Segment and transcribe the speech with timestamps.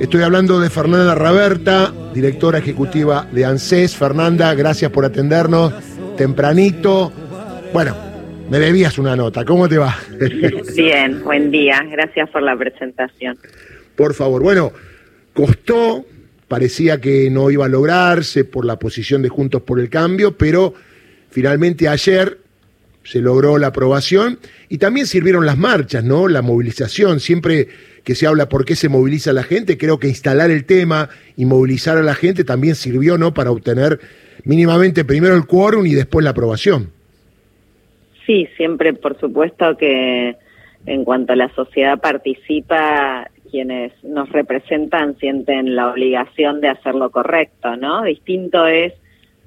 [0.00, 3.96] Estoy hablando de Fernanda Raberta, directora ejecutiva de ANSES.
[3.96, 5.72] Fernanda, gracias por atendernos
[6.16, 7.12] tempranito.
[7.72, 7.96] Bueno,
[8.50, 9.44] me debías una nota.
[9.44, 9.96] ¿Cómo te va?
[10.76, 11.80] Bien, buen día.
[11.88, 13.38] Gracias por la presentación.
[13.94, 14.42] Por favor.
[14.42, 14.72] Bueno,
[15.32, 16.04] costó,
[16.48, 20.74] parecía que no iba a lograrse por la posición de Juntos por el Cambio, pero
[21.30, 22.38] finalmente ayer
[23.04, 26.26] se logró la aprobación y también sirvieron las marchas, ¿no?
[26.26, 27.20] La movilización.
[27.20, 27.68] Siempre
[28.04, 31.46] que se habla por qué se moviliza la gente, creo que instalar el tema y
[31.46, 33.34] movilizar a la gente también sirvió, ¿no?
[33.34, 33.98] Para obtener
[34.44, 36.90] mínimamente primero el quórum y después la aprobación.
[38.26, 40.36] Sí, siempre, por supuesto que
[40.86, 47.10] en cuanto a la sociedad participa, quienes nos representan sienten la obligación de hacer lo
[47.10, 48.02] correcto, ¿no?
[48.02, 48.92] Distinto es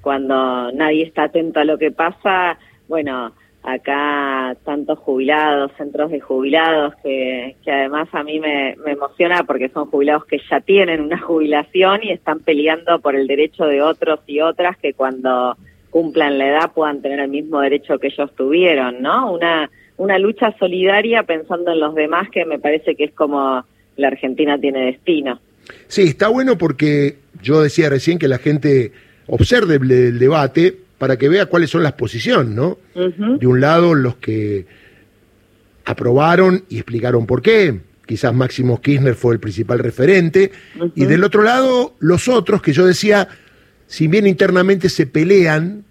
[0.00, 6.94] cuando nadie está atento a lo que pasa, bueno, acá tantos jubilados, centros de jubilados,
[7.02, 11.18] que, que además a mí me, me, emociona porque son jubilados que ya tienen una
[11.22, 15.56] jubilación y están peleando por el derecho de otros y otras que cuando
[15.90, 19.32] cumplan la edad puedan tener el mismo derecho que ellos tuvieron, ¿no?
[19.32, 23.64] Una, una lucha solidaria pensando en los demás que me parece que es como
[23.96, 25.40] la Argentina tiene destino.
[25.88, 28.92] Sí, está bueno porque yo decía recién que la gente
[29.26, 32.78] observe el debate, para que vea cuáles son las posiciones, ¿no?
[32.94, 34.66] De un lado, los que
[35.84, 40.50] aprobaron y explicaron por qué, quizás Máximo Kirchner fue el principal referente,
[40.94, 43.28] y del otro lado, los otros que yo decía,
[43.86, 45.84] si bien internamente se pelean,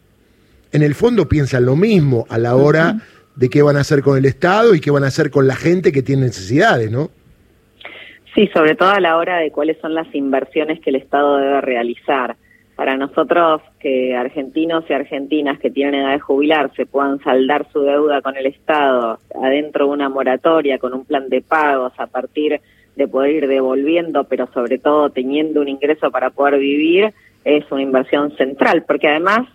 [0.72, 3.02] en el fondo piensan lo mismo a la hora
[3.36, 5.56] de qué van a hacer con el Estado y qué van a hacer con la
[5.56, 7.10] gente que tiene necesidades, ¿no?
[8.36, 11.62] Sí, sobre todo a la hora de cuáles son las inversiones que el Estado debe
[11.62, 12.36] realizar
[12.78, 18.22] para nosotros que argentinos y argentinas que tienen edad de jubilarse puedan saldar su deuda
[18.22, 22.62] con el Estado adentro de una moratoria con un plan de pagos a partir
[22.96, 27.82] de poder ir devolviendo, pero sobre todo teniendo un ingreso para poder vivir, es una
[27.82, 29.48] inversión central, porque además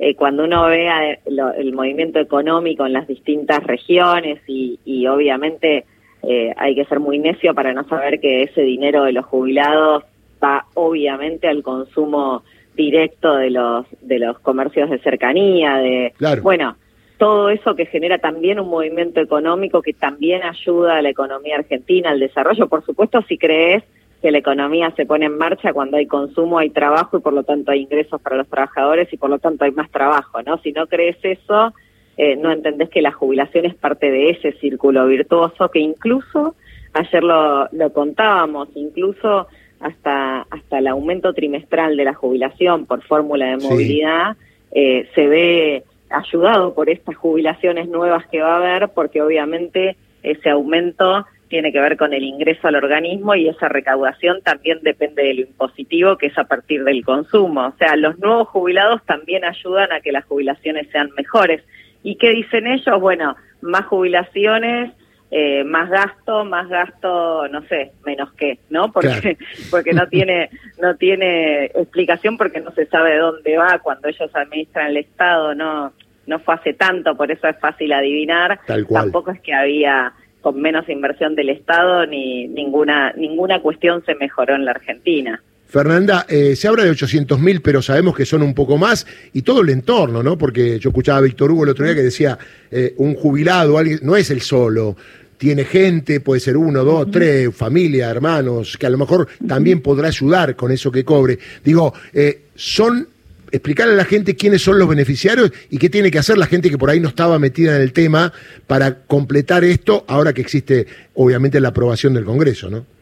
[0.00, 5.84] eh, cuando uno vea el, movimiento económico en las distintas regiones y, y obviamente
[6.24, 10.02] eh, hay que ser muy necio para no saber que ese dinero de los jubilados
[10.42, 12.42] va obviamente al consumo
[12.74, 16.12] directo de los de los comercios de cercanía, de
[16.42, 16.76] bueno,
[17.18, 22.10] todo eso que genera también un movimiento económico que también ayuda a la economía argentina,
[22.10, 23.84] al desarrollo, por supuesto, si crees
[24.20, 27.42] que la economía se pone en marcha cuando hay consumo, hay trabajo y por lo
[27.44, 30.58] tanto hay ingresos para los trabajadores y por lo tanto hay más trabajo, ¿no?
[30.58, 31.74] Si no crees eso,
[32.16, 36.56] eh, no entendés que la jubilación es parte de ese círculo virtuoso que incluso,
[36.94, 39.46] ayer lo, lo contábamos, incluso
[39.80, 44.36] hasta, hasta el aumento trimestral de la jubilación por fórmula de movilidad
[44.72, 50.50] eh, se ve ayudado por estas jubilaciones nuevas que va a haber, porque obviamente ese
[50.50, 55.40] aumento tiene que ver con el ingreso al organismo y esa recaudación también depende del
[55.40, 57.66] impositivo, que es a partir del consumo.
[57.66, 61.62] O sea, los nuevos jubilados también ayudan a que las jubilaciones sean mejores.
[62.02, 63.00] ¿Y qué dicen ellos?
[63.00, 64.92] Bueno, más jubilaciones,
[65.30, 68.92] eh, más gasto, más gasto, no sé, menos que, ¿no?
[68.92, 69.36] Porque
[69.70, 74.88] porque no tiene no tiene explicación porque no se sabe dónde va cuando ellos administran
[74.88, 75.92] el Estado, no
[76.26, 78.60] no fue hace tanto, por eso es fácil adivinar.
[78.88, 84.54] Tampoco es que había con menos inversión del Estado ni ninguna ninguna cuestión se mejoró
[84.54, 85.42] en la Argentina.
[85.74, 89.42] Fernanda, eh, se habla de 800 mil, pero sabemos que son un poco más, y
[89.42, 90.38] todo el entorno, ¿no?
[90.38, 92.38] Porque yo escuchaba a Víctor Hugo el otro día que decía,
[92.70, 94.96] eh, un jubilado, alguien, no es el solo,
[95.36, 100.06] tiene gente, puede ser uno, dos, tres, familia, hermanos, que a lo mejor también podrá
[100.06, 101.40] ayudar con eso que cobre.
[101.64, 103.08] Digo, eh, son
[103.50, 106.70] explicarle a la gente quiénes son los beneficiarios y qué tiene que hacer la gente
[106.70, 108.32] que por ahí no estaba metida en el tema
[108.68, 112.93] para completar esto, ahora que existe obviamente la aprobación del Congreso, ¿no?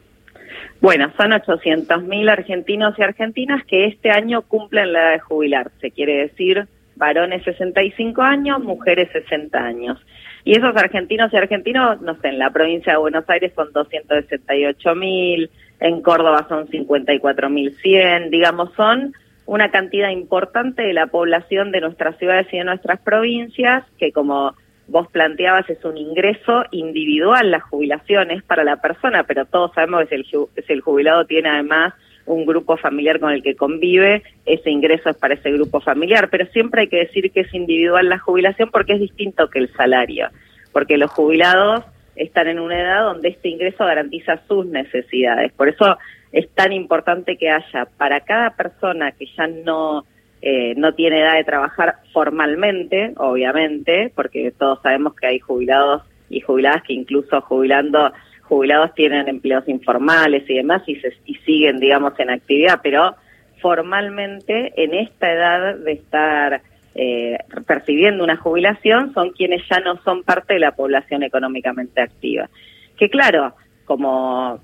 [0.83, 6.23] Bueno, son 800.000 argentinos y argentinas que este año cumplen la edad de jubilarse, quiere
[6.23, 6.67] decir
[6.97, 10.05] varones 65 años, mujeres 60 años.
[10.45, 14.95] Y esos argentinos y argentinos, no sé, en la provincia de Buenos Aires son 268
[14.97, 19.15] mil, en Córdoba son 54 mil 100, digamos, son
[19.47, 24.57] una cantidad importante de la población de nuestras ciudades y de nuestras provincias, que como
[24.93, 30.63] vos planteabas es un ingreso individual, las jubilaciones para la persona, pero todos sabemos que
[30.63, 31.95] si el jubilado tiene además
[32.27, 36.45] un grupo familiar con el que convive, ese ingreso es para ese grupo familiar, pero
[36.53, 40.29] siempre hay que decir que es individual la jubilación porque es distinto que el salario,
[40.73, 41.85] porque los jubilados
[42.15, 45.53] están en una edad donde este ingreso garantiza sus necesidades.
[45.53, 45.97] Por eso
[46.33, 50.05] es tan importante que haya para cada persona que ya no
[50.43, 56.41] eh, no tiene edad de trabajar formalmente, obviamente, porque todos sabemos que hay jubilados y
[56.41, 58.13] jubiladas que incluso jubilando
[58.43, 63.15] jubilados tienen empleos informales y demás y, se, y siguen, digamos, en actividad, pero
[63.61, 66.61] formalmente en esta edad de estar
[66.97, 72.51] eh, percibiendo una jubilación son quienes ya no son parte de la población económicamente activa.
[72.99, 73.55] Que claro,
[73.85, 74.61] como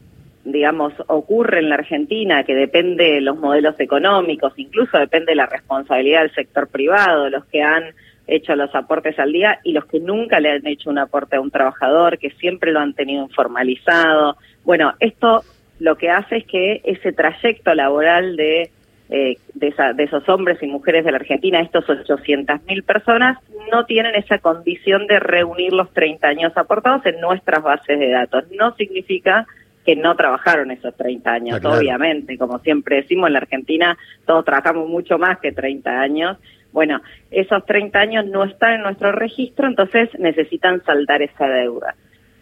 [0.53, 5.47] digamos, ocurre en la Argentina, que depende de los modelos económicos, incluso depende de la
[5.47, 7.85] responsabilidad del sector privado, los que han
[8.27, 11.41] hecho los aportes al día y los que nunca le han hecho un aporte a
[11.41, 14.37] un trabajador, que siempre lo han tenido informalizado.
[14.65, 15.43] Bueno, esto
[15.81, 18.71] lo que hace es que ese trayecto laboral de,
[19.11, 23.39] eh, de, de, esos hombres y mujeres de la Argentina, estos 800.000 personas,
[23.73, 28.45] no tienen esa condición de reunir los 30 años aportados en nuestras bases de datos.
[28.59, 29.47] No significa
[29.89, 33.97] que no trabajaron esos 30 años, ah, obviamente, como siempre decimos en la Argentina,
[34.27, 36.37] todos trabajamos mucho más que 30 años.
[36.73, 37.01] Bueno,
[37.31, 41.95] esos 30 años no están en nuestro registro, entonces necesitan saldar esa deuda.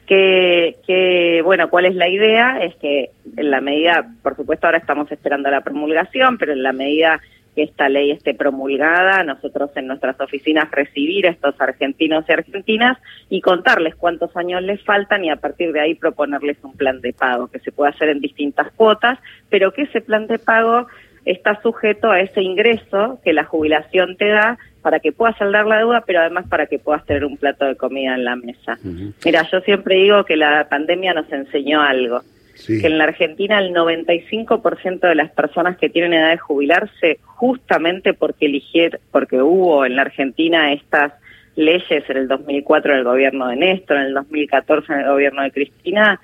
[0.07, 2.59] Que, que, bueno, ¿cuál es la idea?
[2.61, 6.73] Es que en la medida, por supuesto ahora estamos esperando la promulgación, pero en la
[6.73, 7.21] medida
[7.57, 12.99] que esta ley esté promulgada, nosotros en nuestras oficinas recibir a estos argentinos y argentinas
[13.31, 17.15] y contarles cuántos años les faltan y a partir de ahí proponerles un plan de
[17.15, 19.19] pago que se puede hacer en distintas cuotas,
[19.49, 20.87] pero que ese plan de pago
[21.25, 25.79] está sujeto a ese ingreso que la jubilación te da para que puedas saldar la
[25.79, 28.79] deuda, pero además para que puedas tener un plato de comida en la mesa.
[29.25, 32.21] Mira, yo siempre digo que la pandemia nos enseñó algo
[32.65, 38.15] que en la Argentina el 95% de las personas que tienen edad de jubilarse, justamente
[38.15, 41.13] porque eligieron, porque hubo en la Argentina estas
[41.55, 45.43] leyes en el 2004 en el gobierno de Néstor, en el 2014 en el gobierno
[45.43, 46.21] de Cristina,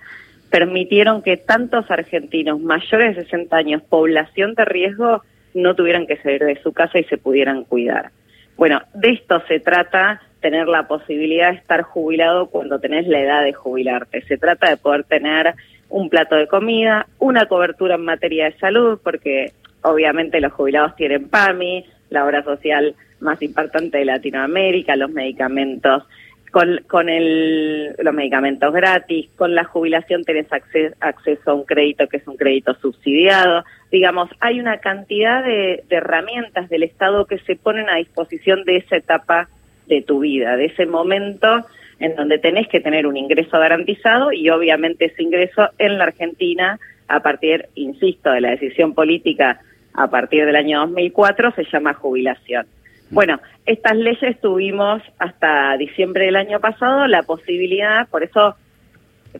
[0.50, 5.22] permitieron que tantos argentinos mayores de 60 años, población de riesgo,
[5.54, 8.10] no tuvieran que salir de su casa y se pudieran cuidar.
[8.56, 13.42] Bueno, de esto se trata tener la posibilidad de estar jubilado cuando tenés la edad
[13.42, 14.22] de jubilarte.
[14.22, 15.54] Se trata de poder tener
[15.92, 19.52] un plato de comida, una cobertura en materia de salud, porque
[19.82, 26.04] obviamente los jubilados tienen PAMI, la obra social más importante de Latinoamérica, los medicamentos,
[26.50, 32.26] con, el, los medicamentos gratis, con la jubilación tenés acceso a un crédito que es
[32.26, 33.64] un crédito subsidiado.
[33.90, 38.76] Digamos, hay una cantidad de, de herramientas del Estado que se ponen a disposición de
[38.76, 39.48] esa etapa
[39.86, 41.66] de tu vida, de ese momento
[42.02, 46.80] en donde tenés que tener un ingreso garantizado y obviamente ese ingreso en la Argentina,
[47.06, 49.60] a partir, insisto, de la decisión política
[49.94, 52.66] a partir del año 2004, se llama jubilación.
[53.10, 58.56] Bueno, estas leyes tuvimos hasta diciembre del año pasado la posibilidad, por eso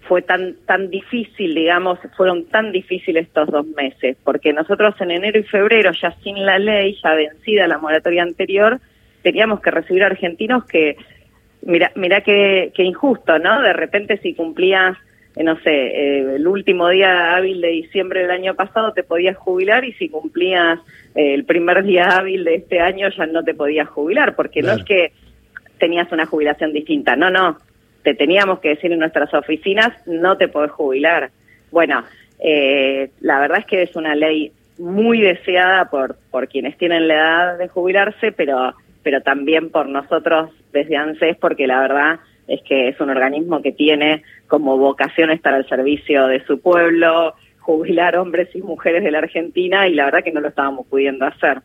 [0.06, 5.40] fue tan tan difícil, digamos, fueron tan difíciles estos dos meses, porque nosotros en enero
[5.40, 8.78] y febrero, ya sin la ley, ya vencida la moratoria anterior,
[9.22, 10.96] teníamos que recibir argentinos que
[11.62, 13.62] mira, mira qué, qué injusto, ¿no?
[13.62, 14.96] De repente si cumplías,
[15.36, 19.36] eh, no sé, eh, el último día hábil de diciembre del año pasado te podías
[19.36, 20.78] jubilar y si cumplías
[21.14, 24.72] eh, el primer día hábil de este año ya no te podías jubilar, porque no
[24.72, 25.12] es que
[25.78, 27.58] tenías una jubilación distinta, no, no,
[28.02, 31.30] te teníamos que decir en nuestras oficinas, no te podés jubilar.
[31.70, 32.04] Bueno,
[33.20, 37.58] la verdad es que es una ley muy deseada por, por quienes tienen la edad
[37.58, 43.00] de jubilarse, pero pero también por nosotros desde ANSES, porque la verdad es que es
[43.00, 48.60] un organismo que tiene como vocación estar al servicio de su pueblo, jubilar hombres y
[48.60, 51.62] mujeres de la Argentina y la verdad que no lo estábamos pudiendo hacer.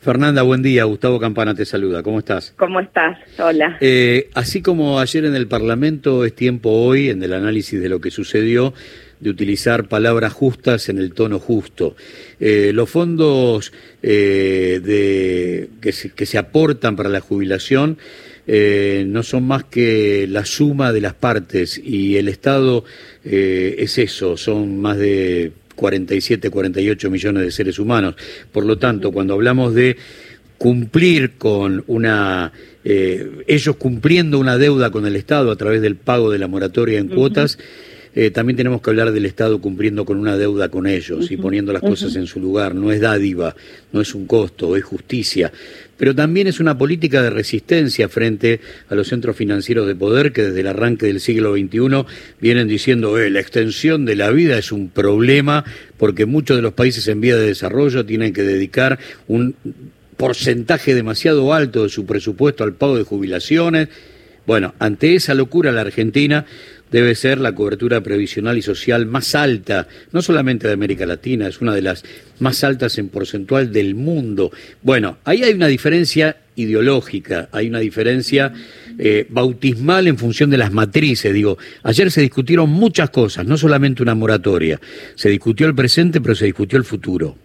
[0.00, 0.84] Fernanda, buen día.
[0.84, 2.02] Gustavo Campana te saluda.
[2.02, 2.54] ¿Cómo estás?
[2.56, 3.18] ¿Cómo estás?
[3.38, 3.76] Hola.
[3.80, 8.00] Eh, así como ayer en el Parlamento, es tiempo hoy, en el análisis de lo
[8.00, 8.74] que sucedió,
[9.20, 11.96] de utilizar palabras justas en el tono justo.
[12.40, 13.72] Eh, los fondos
[14.02, 17.98] eh, de, que, se, que se aportan para la jubilación
[18.50, 22.82] eh, no son más que la suma de las partes y el Estado
[23.22, 28.14] eh, es eso, son más de 47, 48 millones de seres humanos.
[28.50, 29.98] Por lo tanto, cuando hablamos de
[30.56, 32.50] cumplir con una
[32.84, 36.98] eh, ellos cumpliendo una deuda con el Estado a través del pago de la moratoria
[36.98, 37.58] en cuotas
[38.14, 41.72] eh, también tenemos que hablar del Estado cumpliendo con una deuda con ellos y poniendo
[41.72, 42.74] las cosas en su lugar.
[42.74, 43.54] No es dádiva,
[43.92, 45.52] no es un costo, es justicia.
[45.96, 50.44] Pero también es una política de resistencia frente a los centros financieros de poder que
[50.44, 52.04] desde el arranque del siglo XXI
[52.40, 55.64] vienen diciendo eh, la extensión de la vida es un problema
[55.96, 59.56] porque muchos de los países en vía de desarrollo tienen que dedicar un
[60.16, 63.88] porcentaje demasiado alto de su presupuesto al pago de jubilaciones.
[64.46, 66.46] Bueno, ante esa locura la Argentina
[66.90, 71.60] debe ser la cobertura previsional y social más alta, no solamente de América Latina, es
[71.60, 72.04] una de las
[72.40, 74.50] más altas en porcentual del mundo.
[74.82, 78.52] Bueno, ahí hay una diferencia ideológica, hay una diferencia
[78.98, 81.32] eh, bautismal en función de las matrices.
[81.32, 84.80] Digo, ayer se discutieron muchas cosas, no solamente una moratoria.
[85.14, 87.36] Se discutió el presente, pero se discutió el futuro.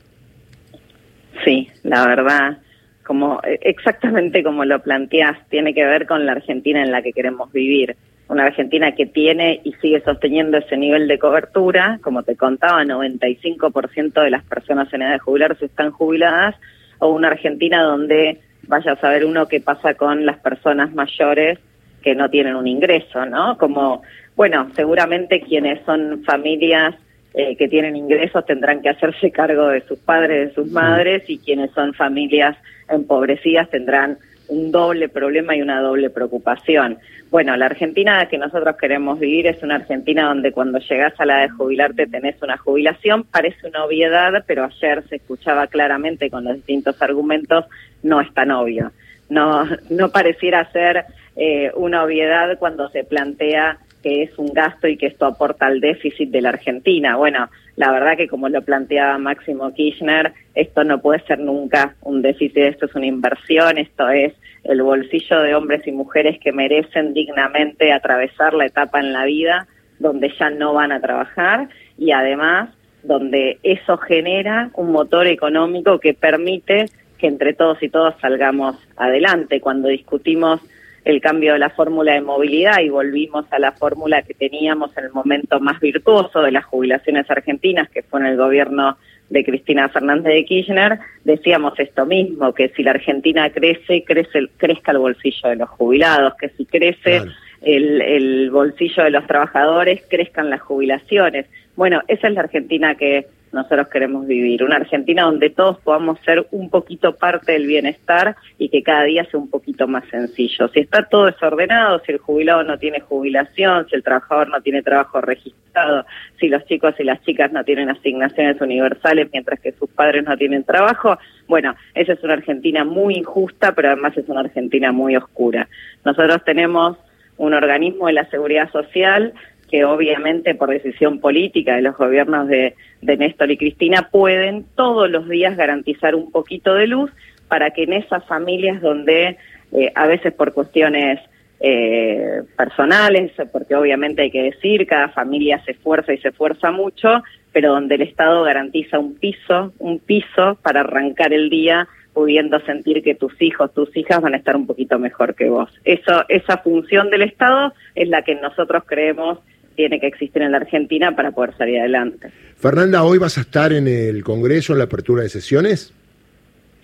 [1.46, 2.58] Sí, la verdad,
[3.06, 7.52] como exactamente como lo planteas, tiene que ver con la Argentina en la que queremos
[7.52, 7.96] vivir
[8.30, 14.22] una Argentina que tiene y sigue sosteniendo ese nivel de cobertura, como te contaba, 95%
[14.22, 16.56] de las personas en edad de jubilarse están jubiladas,
[17.00, 21.60] o una Argentina donde vaya a saber uno qué pasa con las personas mayores
[22.01, 23.58] que no tienen un ingreso, ¿no?
[23.58, 24.03] Como,
[24.36, 26.96] bueno, seguramente quienes son familias
[27.34, 31.39] eh, que tienen ingresos tendrán que hacerse cargo de sus padres, de sus madres, y
[31.39, 32.56] quienes son familias
[32.89, 36.98] empobrecidas tendrán un doble problema y una doble preocupación.
[37.32, 41.40] Bueno, la Argentina que nosotros queremos vivir es una Argentina donde cuando llegas a la
[41.40, 46.56] de jubilarte tenés una jubilación, parece una obviedad, pero ayer se escuchaba claramente con los
[46.56, 47.66] distintos argumentos,
[48.04, 48.92] no es tan obvio.
[49.30, 54.98] No, no pareciera ser eh, una obviedad cuando se plantea que es un gasto y
[54.98, 57.16] que esto aporta al déficit de la Argentina.
[57.16, 62.22] Bueno, la verdad que como lo planteaba Máximo Kirchner, esto no puede ser nunca un
[62.22, 64.34] déficit, esto es una inversión, esto es
[64.64, 69.68] el bolsillo de hombres y mujeres que merecen dignamente atravesar la etapa en la vida
[70.00, 72.70] donde ya no van a trabajar y además
[73.04, 76.86] donde eso genera un motor económico que permite
[77.18, 79.62] que entre todos y todas salgamos adelante.
[79.62, 80.62] Cuando discutimos
[81.06, 85.06] el cambio de la fórmula de movilidad y volvimos a la fórmula que teníamos en
[85.06, 88.98] el momento más virtuoso de las jubilaciones argentinas, que fue en el gobierno
[89.30, 94.92] de Cristina Fernández de Kirchner, decíamos esto mismo, que si la Argentina crece, crece crezca
[94.92, 97.22] el bolsillo de los jubilados, que si crece
[97.62, 101.48] el, el bolsillo de los trabajadores, crezcan las jubilaciones.
[101.76, 106.48] Bueno, esa es la Argentina que nosotros queremos vivir, una Argentina donde todos podamos ser
[106.52, 110.68] un poquito parte del bienestar y que cada día sea un poquito más sencillo.
[110.70, 114.82] Si está todo desordenado, si el jubilado no tiene jubilación, si el trabajador no tiene
[114.82, 116.06] trabajo registrado,
[116.40, 120.36] si los chicos y las chicas no tienen asignaciones universales mientras que sus padres no
[120.36, 121.18] tienen trabajo,
[121.48, 125.68] bueno, esa es una Argentina muy injusta, pero además es una Argentina muy oscura.
[126.04, 126.98] Nosotros tenemos
[127.38, 129.34] un organismo de la seguridad social
[129.74, 135.27] que obviamente por decisión política de los gobiernos de, Néstor y Cristina pueden todos los
[135.27, 137.10] días garantizar un poquito de luz
[137.48, 139.36] para que en esas familias donde
[139.72, 141.20] eh, a veces por cuestiones
[141.60, 147.24] eh, personales, porque obviamente hay que decir, cada familia se esfuerza y se esfuerza mucho,
[147.51, 153.01] pero donde el Estado garantiza un piso, un piso para arrancar el día pudiendo sentir
[153.01, 155.72] que tus hijos, tus hijas van a estar un poquito mejor que vos.
[155.84, 159.39] Eso, esa función del Estado es la que nosotros creemos
[159.75, 162.30] tiene que existir en la Argentina para poder salir adelante.
[162.58, 165.94] Fernanda, ¿hoy vas a estar en el Congreso en la apertura de sesiones?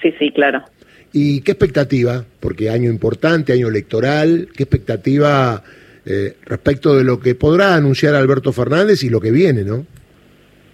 [0.01, 0.63] Sí, sí, claro.
[1.12, 2.24] ¿Y qué expectativa?
[2.39, 5.63] Porque año importante, año electoral, ¿qué expectativa
[6.05, 9.86] eh, respecto de lo que podrá anunciar Alberto Fernández y lo que viene, no?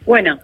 [0.05, 0.39] Bueno,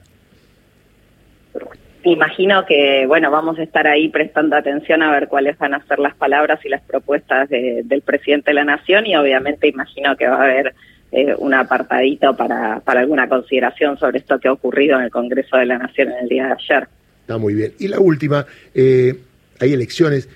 [2.03, 5.99] imagino que, bueno, vamos a estar ahí prestando atención a ver cuáles van a ser
[5.99, 10.37] las palabras y las propuestas del presidente de la Nación y obviamente imagino que va
[10.37, 10.73] a haber
[11.11, 15.57] eh, un apartadito para, para alguna consideración sobre esto que ha ocurrido en el Congreso
[15.57, 16.87] de la Nación en el día de ayer.
[17.21, 17.73] Está muy bien.
[17.79, 19.15] Y la última, eh,
[19.59, 20.29] hay elecciones.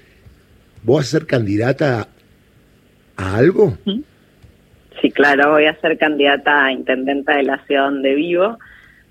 [0.83, 2.09] ¿Vos vas a ser candidata
[3.15, 3.77] a algo?
[5.01, 8.59] Sí, claro, voy a ser candidata a intendenta de la ciudad donde vivo,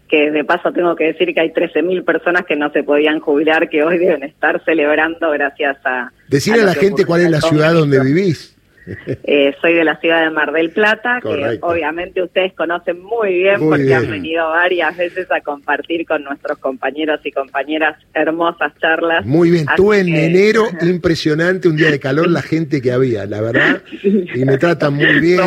[0.09, 3.68] que de paso tengo que decir que hay 13.000 personas que no se podían jubilar,
[3.68, 6.12] que hoy deben estar celebrando gracias a...
[6.28, 8.54] Decirle a, la gente cuál es la ciudad donde vivís.
[8.87, 13.61] Eh, soy de la ciudad de Mar del Plata, que obviamente ustedes conocen muy bien
[13.61, 19.25] porque han venido varias veces a compartir con nuestros compañeros y compañeras hermosas charlas.
[19.25, 23.41] Muy bien, tú en enero, impresionante, un día de calor, la gente que había, la
[23.41, 25.41] verdad, y me tratan muy bien,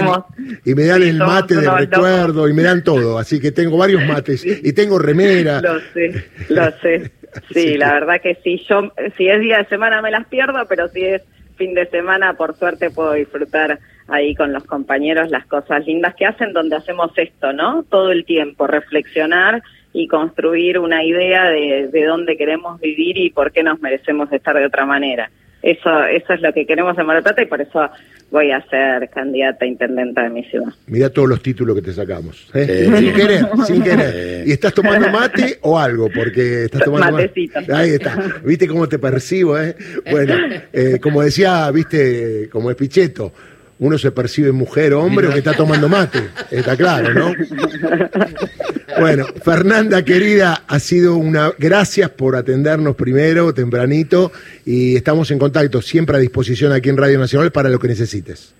[0.65, 4.03] y me dan el mate de recuerdo, y me dan todo, así que tengo varios
[4.05, 5.61] mates, y tengo remera.
[5.61, 7.11] Lo sé, lo sé.
[7.53, 10.87] Sí, la verdad que sí, yo, si es día de semana me las pierdo, pero
[10.87, 11.21] si es
[11.57, 16.25] fin de semana, por suerte, puedo disfrutar ahí con los compañeros las cosas lindas que
[16.25, 17.83] hacen, donde hacemos esto, ¿no?
[17.83, 19.61] Todo el tiempo, reflexionar
[19.93, 24.55] y construir una idea de, de dónde queremos vivir y por qué nos merecemos estar
[24.55, 25.29] de otra manera.
[25.61, 27.89] Eso, eso es lo que queremos en Mar y por eso
[28.29, 30.67] voy a ser candidata a intendenta de mi ciudad.
[30.87, 32.49] Mira todos los títulos que te sacamos.
[32.53, 32.65] ¿eh?
[32.69, 34.47] Eh, sin querer, sin querer.
[34.47, 36.09] ¿Y estás tomando mate o algo?
[36.13, 37.59] Porque estás tomando Matecito.
[37.73, 38.17] Ahí está.
[38.43, 39.57] ¿Viste cómo te percibo?
[39.59, 39.75] Eh?
[40.11, 40.35] Bueno,
[40.73, 43.31] eh, como decía, viste, como es Pichetto,
[43.79, 46.19] uno se percibe mujer o hombre o que está tomando mate.
[46.51, 47.33] Está claro, ¿no?
[48.99, 54.31] Bueno, Fernanda querida, ha sido una gracias por atendernos primero, tempranito,
[54.65, 58.53] y estamos en contacto, siempre a disposición aquí en Radio Nacional para lo que necesites.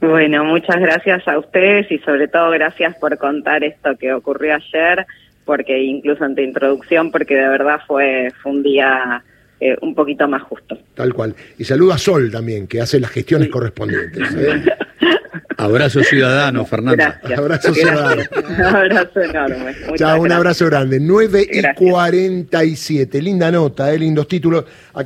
[0.00, 5.06] Bueno, muchas gracias a ustedes y sobre todo gracias por contar esto que ocurrió ayer,
[5.44, 9.22] porque incluso en tu introducción, porque de verdad fue, fue un día
[9.60, 10.76] eh, un poquito más justo.
[10.94, 11.34] Tal cual.
[11.58, 14.34] Y saluda a Sol también, que hace las gestiones correspondientes.
[14.36, 14.64] ¿eh?
[15.56, 17.20] Abrazo ciudadano, Fernanda.
[17.36, 18.22] Abrazo ciudadano.
[18.48, 19.74] un abrazo enorme.
[19.96, 20.98] Chao, un abrazo grande.
[21.00, 23.20] 9 y 47.
[23.22, 24.64] Linda nota, eh, lindos títulos.
[24.92, 25.02] Acá